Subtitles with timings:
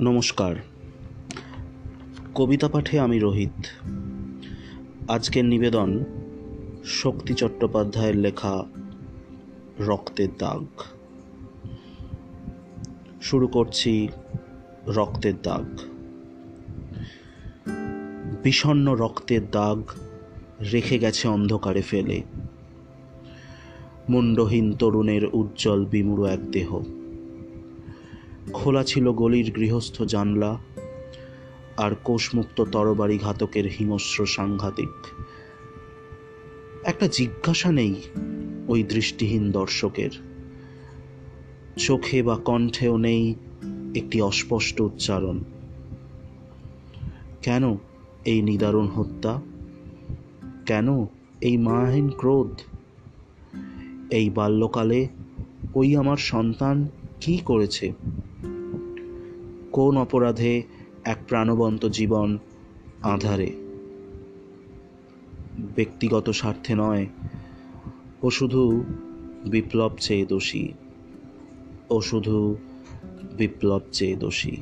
[0.00, 0.54] নমস্কার।
[2.34, 3.66] কবিতা পাঠে আমি রোহিত।
[5.10, 6.04] আজকের নিবেদন
[6.84, 8.64] শক্তি চট্টোপাধ্যায়ের লেখা
[9.80, 10.66] রক্তের দাগ।
[13.22, 14.08] শুরু করছি
[14.86, 15.78] রক্তের দাগ।
[18.42, 19.82] বিষণ্ণ রক্তের দাগ
[20.72, 22.22] রেখে গেছে অন্ধকারে ফেলে।
[24.08, 27.01] মুন্ডহীন তরুণের উজ্জ্বল বিমুড়ো এক দেহ।
[28.52, 30.58] খোলা ছিল গলির গৃহস্থ জানলা
[31.76, 34.88] আর কোষমুক্ত তরবারি ঘাতকের হিংস্র সাংঘাতিক।
[36.84, 37.94] একটা জিজ্ঞাসা নেই
[38.68, 40.10] ওই দৃষ্টিহীন দর্শকের।
[41.76, 43.34] চোখে বা কণ্ঠেও নেই
[43.94, 45.44] একটি অস্পষ্ট উচ্চারণ।
[47.42, 47.76] কেন
[48.24, 49.40] এই নিদারুণ হত্যা?
[50.66, 51.06] কেন
[51.40, 52.60] এই মাহীন ক্রোধ?
[54.10, 55.08] এই বাল্যকালে
[55.74, 56.88] ওই আমার সন্তান
[57.20, 57.92] কি করেছে?
[59.72, 60.62] কোন অপরাধে
[61.04, 62.38] এক প্রাণবন্ত জীবন
[63.02, 63.52] আধারে?
[65.74, 67.06] ব্যক্তিগত স্বার্থে নয়,
[68.22, 68.84] ও শুধু
[69.46, 70.72] বিপ্লব চেয়ে দোষী।
[71.90, 72.56] ও শুধু
[73.36, 74.56] বিপ্লব চেয়ে দোষী।